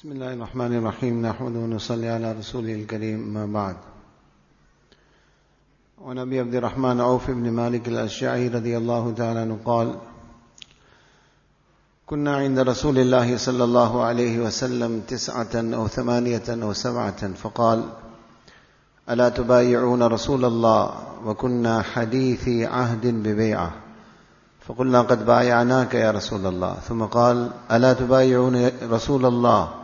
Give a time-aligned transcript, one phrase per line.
[0.00, 3.76] بسم الله الرحمن الرحيم نحمد ونصلي على رسوله الكريم ما بعد
[6.00, 9.94] وعن ابي عبد الرحمن عوف بن مالك الاشعري رضي الله تعالى عنه قال
[12.06, 17.84] كنا عند رسول الله صلى الله عليه وسلم تسعة أو ثمانية أو سبعة فقال
[19.10, 20.94] ألا تبايعون رسول الله
[21.26, 23.72] وكنا حديثي عهد ببيعة
[24.60, 29.79] فقلنا قد بايعناك يا رسول الله ثم قال ألا تبايعون رسول الله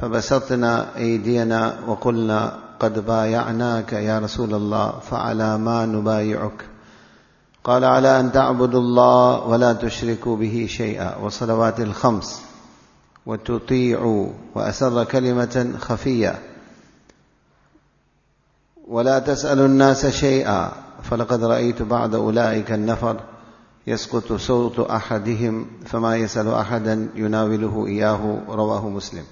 [0.00, 6.64] فبسطنا أيدينا وقلنا قد بايعناك يا رسول الله فعلى ما نبايعك.
[7.64, 11.16] قال على أن تعبدوا الله ولا تشركوا به شيئا.
[11.16, 12.42] وصلوات الخمس.
[13.26, 16.38] وتطيعوا وأسر كلمة خفية.
[18.88, 20.72] ولا تسألوا الناس شيئا.
[21.02, 23.20] فلقد رأيت بعد أولئك النفر
[23.86, 29.24] يسقط صوت أحدهم فما يسأل أحدا يناوله إياه رواه مسلم.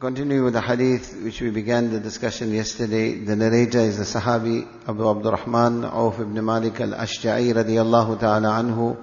[0.00, 4.66] Continuing with the hadith which we began the discussion yesterday, the narrator is the Sahabi
[4.88, 8.96] Abu Abdurrahman Auf ibn Malik al-Ashja'i radiyallahu ta'ala anhu.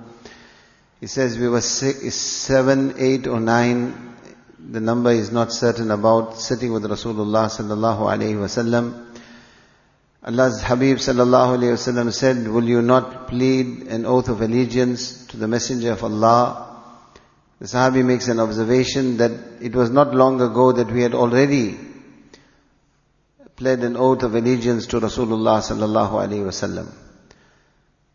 [1.00, 4.16] He says we were six, seven, eight or nine,
[4.59, 9.05] the number is not certain about, sitting with Rasulullah sallallahu alayhi wasallam.
[10.23, 15.38] Allah's Habib sallallahu alayhi wasallam said, will you not plead an oath of allegiance to
[15.38, 16.70] the Messenger of Allah
[17.62, 19.30] the Sahabi makes an observation that
[19.62, 21.78] it was not long ago that we had already
[23.56, 26.92] pled an oath of allegiance to Rasulullah sallallahu alaihi wasallam.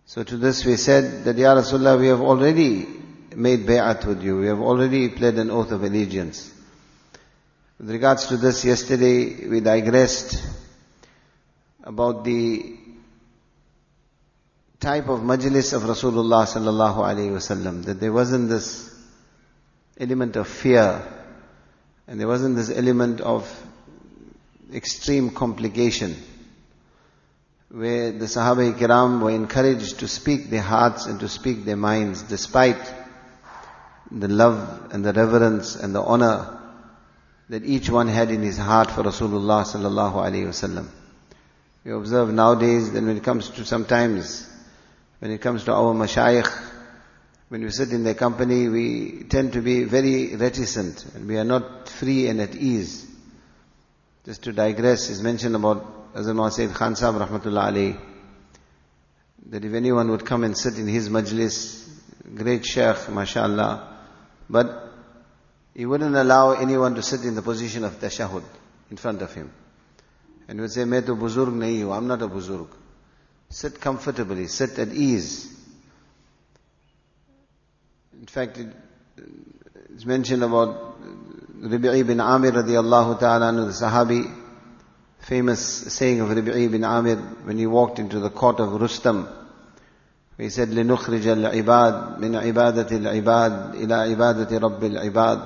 [0.04, 2.88] So to this we said that Ya Rasulullah, we have already
[3.36, 4.36] made bay'at with you.
[4.36, 6.52] We have already pled an oath of allegiance.
[7.78, 10.42] With regards to this, yesterday we digressed
[11.84, 12.78] about the
[14.80, 17.84] type of majlis of Rasulullah sallallahu alaihi wasallam.
[17.84, 18.95] That there wasn't this
[19.98, 21.02] element of fear
[22.08, 23.48] and there wasn't this element of
[24.72, 26.16] extreme complication
[27.68, 32.22] where the Sahaba Kiram were encouraged to speak their hearts and to speak their minds
[32.22, 32.80] despite
[34.10, 36.58] the love and the reverence and the honor
[37.48, 40.86] that each one had in his heart for Rasulullah sallallahu alaihi wasallam.
[41.84, 44.48] We observe nowadays that when it comes to sometimes,
[45.20, 46.65] when it comes to our mashayikh,
[47.48, 51.44] when we sit in their company, we tend to be very reticent and we are
[51.44, 53.06] not free and at ease.
[54.24, 57.96] Just to digress, is mentioned about Azam Sayyid Khan Sahib Rahmatullah Ali,
[59.50, 61.88] that if anyone would come and sit in his majlis,
[62.34, 63.96] great sheikh, mashallah,
[64.50, 64.92] but
[65.74, 68.42] he wouldn't allow anyone to sit in the position of tashahud
[68.90, 69.52] in front of him.
[70.48, 72.68] And he would say, Main to buzurg nahi I'm not a buzurg.
[73.50, 75.55] Sit comfortably, sit at ease
[78.19, 78.67] In fact, it,
[79.93, 81.01] it's mentioned about
[81.61, 84.31] Rabi'i bin Amir radiallahu ta'ala anhu, the Sahabi,
[85.19, 85.59] famous
[85.93, 89.27] saying of Rabi'i bin Amir when he walked into the court of Rustam.
[90.37, 95.41] He said, لنخرج العباد من عبادة العباد إلى عبادة رب العباد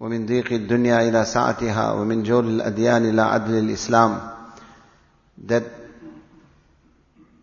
[0.00, 4.20] ومن ضيق الدنيا إلى سعتها ومن جور الأديان إلى عدل الإسلام
[5.46, 5.64] that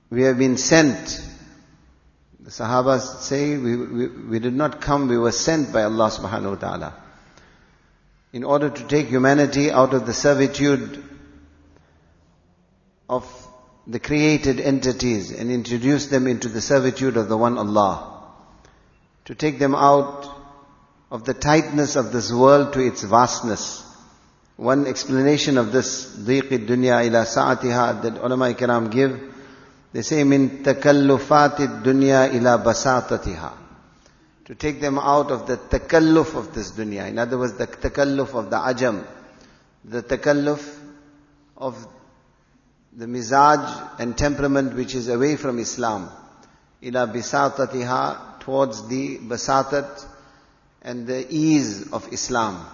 [0.10, 1.22] we have been sent
[2.46, 6.50] the Sahaba say, we, we, we, did not come, we were sent by Allah subhanahu
[6.52, 6.94] wa ta'ala.
[8.34, 11.04] In order to take humanity out of the servitude
[13.08, 13.26] of
[13.86, 18.24] the created entities and introduce them into the servitude of the one Allah.
[19.26, 20.28] To take them out
[21.12, 23.84] of the tightness of this world to its vastness.
[24.56, 29.20] One explanation of this, ضيق الدنيا ila sa'atiha, that ulama kiram give,
[29.93, 33.53] they say, min takallufati dunya ila basatatiha.
[34.47, 37.09] To take them out of the takalluf of this dunya.
[37.09, 39.05] In other words, the takalluf of the ajam.
[39.85, 40.79] The takalluf
[41.57, 41.87] of
[42.97, 46.11] the mizaj and temperament which is away from Islam.
[46.83, 50.07] Ila bisatatiha, towards the basatat
[50.83, 52.65] and the ease of Islam.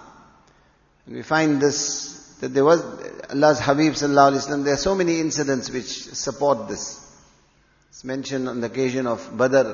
[1.07, 2.81] And we find this, that there was,
[3.31, 7.02] Allah's Habib sallallahu there are so many incidents which support this.
[7.93, 9.69] It's mentioned on the occasion of Badr.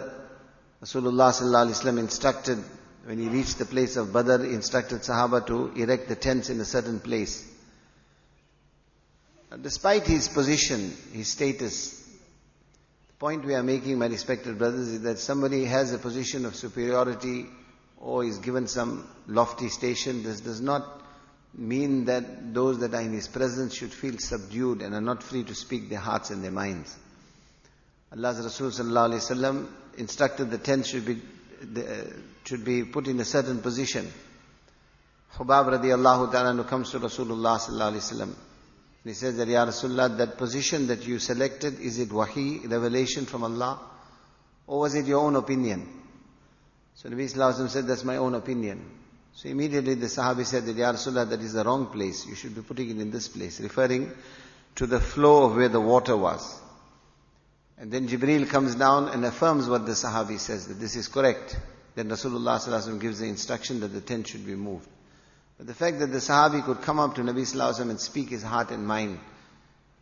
[0.84, 2.62] Rasulullah sallallahu instructed,
[3.06, 6.66] when he reached the place of Badr, instructed Sahaba to erect the tents in a
[6.66, 7.48] certain place.
[9.62, 11.92] Despite his position, his status,
[13.08, 16.58] the point we are making, my respected brothers, is that somebody has a position of
[16.58, 17.46] superiority
[18.00, 20.24] or is given some lofty station.
[20.24, 20.86] This does not
[21.58, 25.46] mean that those that are in his presence should feel subdued and are not free
[25.46, 26.94] to speak their hearts and their minds.
[28.12, 29.68] Allah's Rasul sallallahu
[29.98, 31.22] instructed the tent should be
[31.62, 32.04] uh,
[32.46, 34.12] should be put in a certain position.
[35.36, 38.36] Hubab radiallahu ta'ala comes to Rasulullah sallallahu
[39.04, 43.44] he says that, Ya Rasulullah, that position that you selected, is it wahi, revelation from
[43.44, 43.80] Allah?
[44.68, 45.88] Or was it your own opinion?
[46.96, 48.84] So Nabi sallallahu alayhi wa said, that's my own opinion.
[49.34, 52.26] So immediately the Sahabi said that, Ya Rasulullah, that is the wrong place.
[52.28, 54.12] You should be putting it in this place, referring
[54.76, 56.60] to the flow of where the water was.
[57.80, 61.58] And then Jibreel comes down and affirms what the Sahabi says, that this is correct.
[61.96, 64.88] Then Rasulullah gives the instruction that the tent should be moved.
[65.58, 68.44] But the fact that the Sahabi could come up to Nabi Sallallahu and speak his
[68.44, 69.20] heart and mind,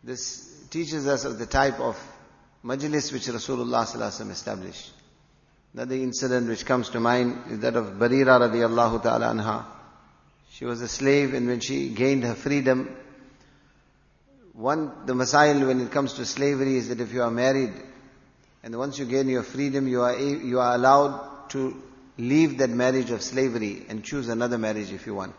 [0.04, 1.96] this teaches us of the type of
[2.64, 4.92] majlis which Rasulullah established.
[5.74, 9.66] Another incident which comes to mind is that of Barira radiallahu ta'ala anha.
[10.50, 12.96] She was a slave and when she gained her freedom,
[14.58, 17.74] one, the masail when it comes to slavery is that if you are married
[18.64, 21.80] and once you gain your freedom, you are, you are allowed to
[22.18, 25.36] leave that marriage of slavery and choose another marriage if you want.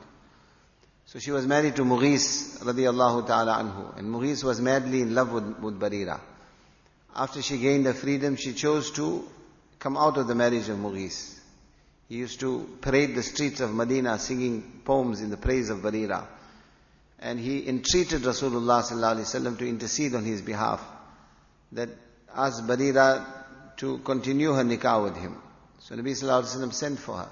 [1.06, 3.98] So she was married to Mughis radiallahu ta'ala anhu.
[3.98, 6.20] And Mughis was madly in love with, with Barira.
[7.16, 9.28] After she gained her freedom, she chose to
[9.80, 11.36] come out of the marriage of Mughis.
[12.08, 16.24] He used to parade the streets of Medina singing poems in the praise of Barira.
[17.20, 20.80] And he entreated Rasulullah sallallahu to intercede on his behalf.
[21.72, 21.88] That
[22.34, 23.26] asked Barira
[23.78, 25.36] to continue her nikah with him.
[25.80, 27.28] So Nabi sallallahu sent for her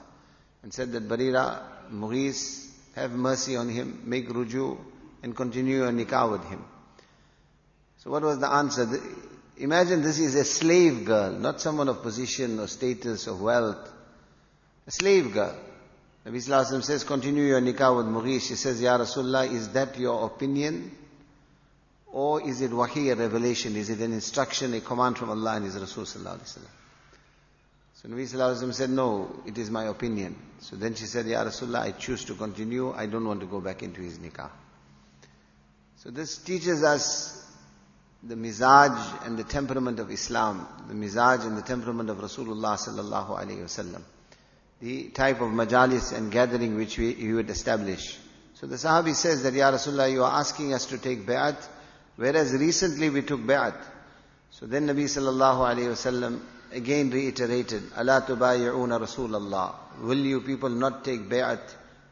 [0.63, 1.63] and said that Barira,
[1.93, 4.79] Mughis, have mercy on him, make ruju
[5.23, 6.65] and continue your nikah with him.
[7.99, 8.89] So what was the answer?
[9.59, 13.93] Imagine this is a slave girl, not someone of position or status or wealth.
[14.87, 15.57] A slave girl.
[16.27, 18.49] Nabi Sallallahu says, continue your nikah with Mughis.
[18.49, 20.91] She says, Ya Rasulullah, is that your opinion?
[22.09, 23.77] Or is it wahi, a revelation?
[23.77, 26.71] Is it an instruction, a command from Allah and His Rasul Sallallahu Alaihi Wasallam?
[27.95, 30.35] So Nabi Sallallahu said, no, it is my opinion.
[30.59, 32.93] So then she said, Ya Rasulullah, I choose to continue.
[32.93, 34.51] I don't want to go back into his nikah.
[35.99, 37.41] So this teaches us
[38.25, 43.39] the mizaj and the temperament of Islam, the mizaj and the temperament of Rasulullah sallallahu
[43.39, 44.03] alaihi wasallam
[44.81, 48.19] the type of majalis and gathering which we, he would establish.
[48.55, 51.57] So the Sahabi says that, Ya Rasulullah, you are asking us to take bay'at,
[52.17, 53.77] whereas recently we took bay'at.
[54.51, 56.41] So then Nabi sallallahu alayhi wasallam
[56.73, 59.75] again reiterated, Allah tubayi'una Rasulallah.
[60.03, 61.61] Will you people not take bay'at,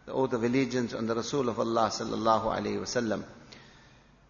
[0.06, 3.24] the oath of allegiance on the Rasul of Allah sallallahu alayhi wasallam?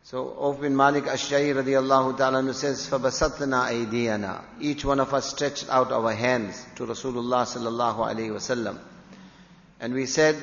[0.04, 5.70] So Auf bin Malik Ashja'i radiallahu ta'ala says, فَبَسَطْنَا أَيْدِيَنَا Each one of us stretched
[5.70, 8.80] out our hands to Rasulullah sallallahu alayhi wasallam.
[9.80, 10.36] And we said,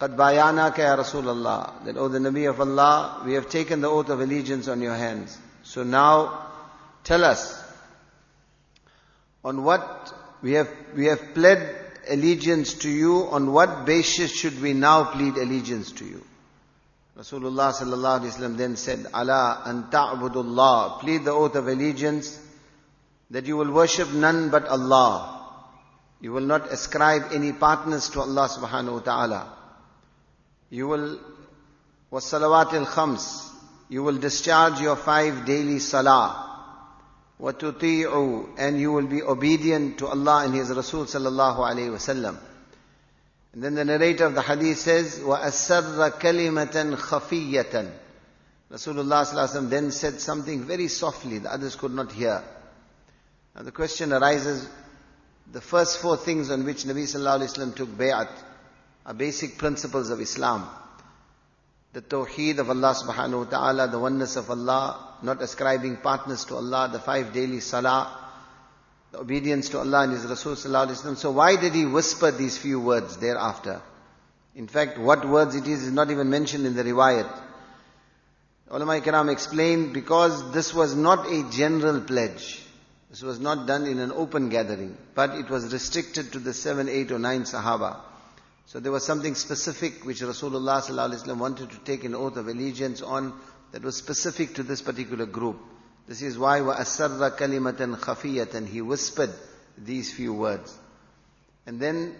[0.00, 3.88] قَدْ بَايَانَاكَ يَا رَسُولَ اللَّهِ That, O the Nabi of Allah, we have taken the
[3.88, 5.38] oath of allegiance on your hands.
[5.62, 6.46] So now,
[7.04, 7.62] tell us,
[9.44, 10.12] on what
[10.42, 11.72] we have, we have pled
[12.08, 16.24] allegiance to you, on what basis should we now plead allegiance to you?
[17.16, 22.38] Rasulullah sallallahu alaihi wasallam then said, "Allah an ta'budullah." Plead the oath of allegiance
[23.30, 25.34] that you will worship none but Allah.
[26.20, 29.52] You will not ascribe any partners to Allah subhanahu wa ta'ala.
[30.70, 31.18] You will
[32.12, 33.50] wasalawat al-khams.
[33.88, 36.44] You will discharge your five daily salah.
[37.40, 42.36] وَتُطِيعُ And you will be obedient to Allah and His Rasul sallallahu alayhi wa sallam.
[43.52, 47.90] And then the narrator of the hadith says, وَأَسَرَّ كَلِمَةً خَفِيَّةً
[48.70, 52.44] Rasulullah then said something very softly, the others could not hear.
[53.56, 54.68] Now the question arises,
[55.50, 58.28] the first four things on which Nabi Sallallahu Alaihi Wasallam took bay'at
[59.06, 60.68] are basic principles of Islam.
[61.94, 66.56] The tawheed of Allah subhanahu wa ta'ala, the oneness of Allah, not ascribing partners to
[66.56, 68.21] Allah, the five daily salah,
[69.13, 70.55] the obedience to Allah and His Rasul.
[70.55, 73.79] So why did he whisper these few words thereafter?
[74.55, 77.31] In fact, what words it is is not even mentioned in the riwayat.
[78.71, 82.63] Ulama Ikram explained because this was not a general pledge.
[83.11, 86.89] This was not done in an open gathering, but it was restricted to the seven,
[86.89, 87.97] eight or nine Sahaba.
[88.65, 93.39] So there was something specific which Rasulullah wanted to take an oath of allegiance on
[93.73, 95.59] that was specific to this particular group.
[96.06, 99.32] This is why وَأَسَرَّ كَلِمَةً خَفِيَّةً He whispered
[99.76, 100.74] these few words.
[101.66, 102.14] And then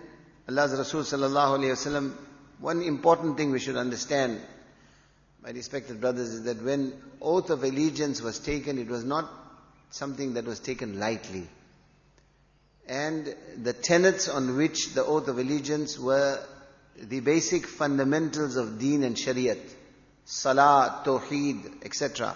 [0.48, 2.12] Allah's Rasul sallallahu alayhi wasallam,
[2.60, 4.40] one important thing we should understand,
[5.42, 6.92] my respected brothers, is that when
[7.22, 9.30] oath of allegiance was taken, it was not
[9.90, 11.48] something that was taken lightly.
[12.86, 16.38] And the tenets on which the oath of allegiance were
[17.00, 19.60] the basic fundamentals of deen and shariat,
[20.24, 22.34] salah, tawheed, etc.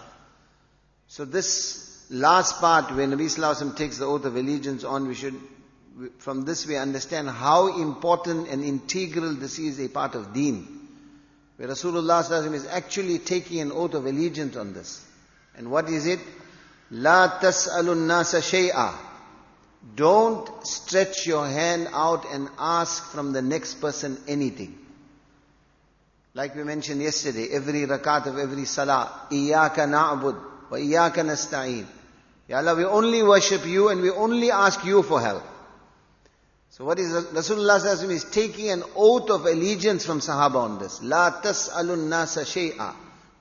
[1.07, 5.35] So this last part where Nabi Sallallahu takes the oath of allegiance on, we should
[6.19, 10.87] from this we understand how important and integral this is a part of deen.
[11.55, 15.03] Where Rasulullah Sallallahu Alaihi Wasallam is actually taking an oath of allegiance on this.
[15.55, 16.19] And what is it?
[16.91, 18.93] La tas'alun nasa shay'a.
[19.95, 24.77] Don't stretch your hand out and ask from the next person anything.
[26.35, 31.85] Like we mentioned yesterday, every rakat of every salah, Iyaka na'bud iyaka nasta'een.
[32.47, 35.43] Ya Allah, we only worship you and we only ask you for help.
[36.69, 41.01] So what is Rasulullah is taking an oath of allegiance from Sahaba on this.
[41.01, 42.93] La tas'alun nasa shay'a.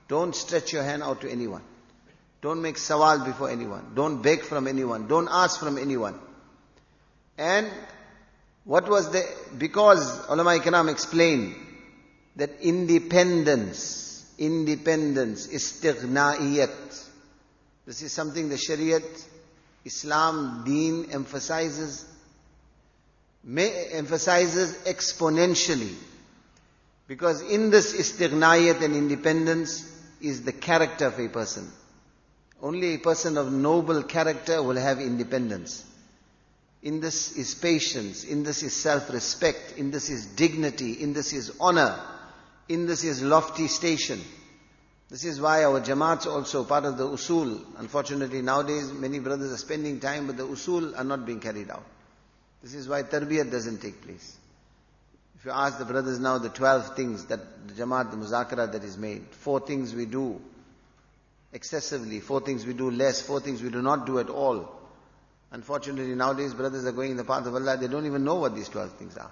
[0.07, 1.61] Don't stretch your hand out to anyone.
[2.41, 3.91] Don't make sawal before anyone.
[3.95, 5.07] Don't beg from anyone.
[5.07, 6.19] Don't ask from anyone.
[7.37, 7.67] And
[8.63, 9.23] what was the,
[9.57, 11.55] because ulama ikram explained
[12.35, 17.06] that independence, independence, istighna'iyat.
[17.87, 19.25] This is something the Shariat,
[19.85, 22.05] Islam, Deen emphasizes,
[23.47, 25.95] emphasizes exponentially.
[27.07, 29.89] Because in this istighna'iyat and independence
[30.19, 31.71] is the character of a person.
[32.61, 35.85] Only a person of noble character will have independence.
[36.83, 41.55] In this is patience, in this is self-respect, in this is dignity, in this is
[41.61, 41.97] honor,
[42.67, 44.19] in this is lofty station.
[45.09, 47.63] This is why our jamaats also part of the usul.
[47.77, 51.85] Unfortunately nowadays many brothers are spending time but the usul are not being carried out.
[52.61, 54.35] This is why tarbiyat doesn't take place.
[55.39, 58.83] If you ask the brothers now the 12 things that the jamaat, the muzakara that
[58.83, 60.41] is made, four things we do
[61.53, 64.69] excessively, four things we do less, four things we do not do at all.
[65.51, 68.55] Unfortunately nowadays brothers are going in the path of Allah, they don't even know what
[68.55, 69.31] these 12 things are.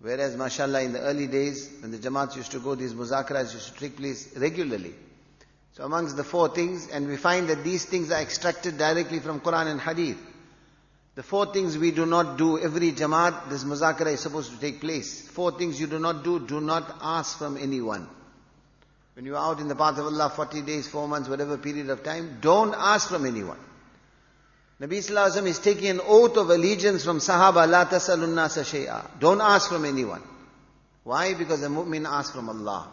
[0.00, 3.74] Whereas, mashallah, in the early days, when the Jamaats used to go, these muzakaras used
[3.74, 4.94] to take place regularly.
[5.72, 9.40] So amongst the four things, and we find that these things are extracted directly from
[9.40, 10.16] Quran and Hadith.
[11.16, 14.80] The four things we do not do, every Jamaat, this muzakara is supposed to take
[14.80, 15.28] place.
[15.28, 18.08] Four things you do not do, do not ask from anyone.
[19.14, 21.90] When you are out in the path of Allah, 40 days, 4 months, whatever period
[21.90, 23.58] of time, don't ask from anyone.
[24.80, 29.20] Nabi Sallallahu is taking an oath of allegiance from Sahaba, La tasalun nasa shay'a.
[29.20, 30.22] Don't ask from anyone.
[31.04, 31.34] Why?
[31.34, 32.88] Because a mu'min asks from Allah.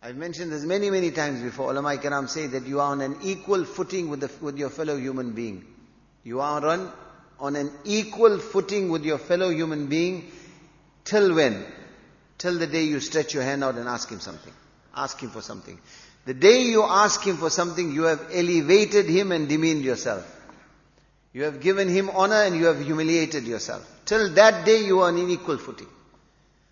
[0.00, 1.70] I've mentioned this many, many times before.
[1.70, 4.96] Ulama Karam say that you are on an equal footing with, the, with your fellow
[4.96, 5.66] human being.
[6.22, 6.90] You are on,
[7.38, 10.30] on an equal footing with your fellow human being
[11.04, 11.62] till when?
[12.38, 14.52] Till the day you stretch your hand out and ask him something.
[14.96, 15.78] Ask him for something.
[16.24, 20.30] The day you ask him for something, you have elevated him and demeaned yourself.
[21.34, 23.84] You have given him honor and you have humiliated yourself.
[24.06, 25.88] Till that day you are on equal footing.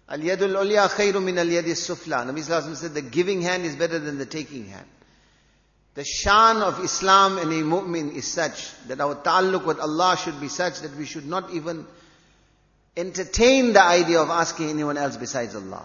[0.09, 2.25] Al-yadul ulya min al-yadis sufla.
[2.25, 4.87] Nabi Sallallahu said the giving hand is better than the taking hand.
[5.95, 10.41] The shan of Islam and a mu'min is such that our ta'alluq with Allah should
[10.41, 11.85] be such that we should not even
[12.97, 15.85] entertain the idea of asking anyone else besides Allah.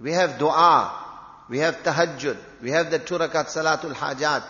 [0.00, 0.92] We have dua,
[1.48, 4.42] we have tahajjud, we have the turakat salatul hajat,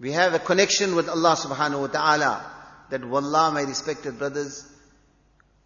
[0.00, 2.50] we have a connection with Allah subhanahu wa ta'ala
[2.90, 4.66] that wallah, my respected brothers,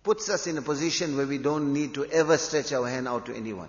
[0.03, 3.27] puts us in a position where we don't need to ever stretch our hand out
[3.27, 3.69] to anyone.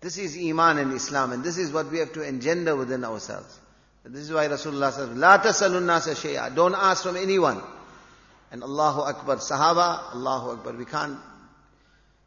[0.00, 3.58] This is Iman and Islam and this is what we have to engender within ourselves.
[4.04, 6.54] This is why Rasulullah says, La tasalun nasa shay'a.
[6.54, 7.60] Don't ask from anyone.
[8.50, 10.72] And Allahu Akbar, Sahaba, Allahu Akbar.
[10.72, 11.18] We can't,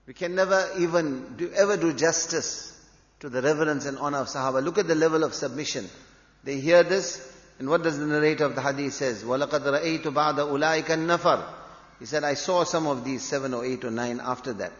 [0.05, 2.79] we can never even do, ever do justice
[3.21, 4.63] to the reverence and honor of Sahaba.
[4.63, 5.89] Look at the level of submission.
[6.43, 7.27] They hear this,
[7.62, 9.24] and what does the narrator of the hadith says?
[9.24, 11.44] وَلَقَدْ رَأَيْتُ بَعْدَ أُولَٰئِكَ النَّفَرِ
[11.98, 14.72] He said, I saw some of these seven or eight or nine after that.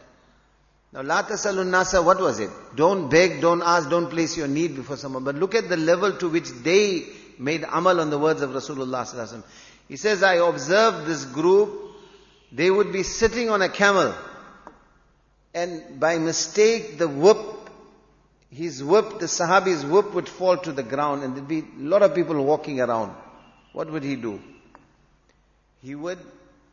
[0.93, 2.51] Now, la tasalun nasa, what was it?
[2.77, 5.25] Don't beg, don't ask, don't place your need before someone.
[5.25, 7.05] But look at the level to which they
[7.39, 9.43] made amal on the words of Rasulullah
[9.89, 11.71] He says, I observed this group,
[12.53, 14.15] they would be sitting on a camel,
[15.53, 17.37] and by mistake the whip
[18.54, 22.04] his whip, the Sahabi's whip would fall to the ground and there'd be a lot
[22.04, 23.14] of people walking around.
[23.74, 24.40] What would he do?
[25.82, 26.20] He would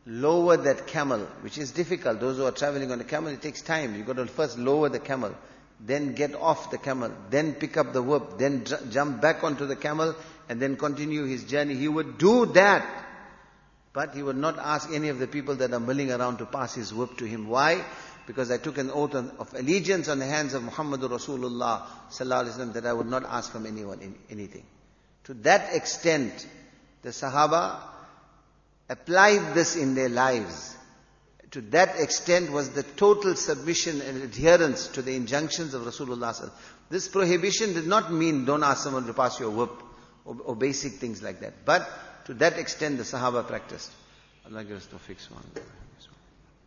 [0.05, 2.19] lower that camel, which is difficult.
[2.19, 3.95] Those who are traveling on a camel, it takes time.
[3.95, 5.35] You've got to first lower the camel,
[5.79, 9.65] then get off the camel, then pick up the whip, then j- jump back onto
[9.65, 10.15] the camel,
[10.49, 11.75] and then continue his journey.
[11.75, 13.07] He would do that.
[13.93, 16.73] But he would not ask any of the people that are milling around to pass
[16.73, 17.49] his whip to him.
[17.49, 17.83] Why?
[18.27, 22.85] Because I took an oath of allegiance on the hands of Muhammadur Rasulullah sallallahu that
[22.85, 24.63] I would not ask from anyone anything.
[25.25, 26.47] To that extent,
[27.01, 27.79] the Sahaba
[28.89, 30.75] applied this in their lives.
[31.51, 36.49] To that extent was the total submission and adherence to the injunctions of Rasulullah.
[36.89, 39.71] This prohibition did not mean don't ask someone to pass your whip
[40.25, 41.65] or, or basic things like that.
[41.65, 41.89] But
[42.25, 43.91] to that extent the Sahaba practiced.
[44.45, 45.43] Allah gives to fix one.